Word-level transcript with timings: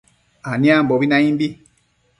aniambobi 0.51 1.05
naimbi 1.09 1.47